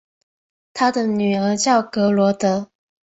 [0.73, 2.71] 他的女儿叫格萝德。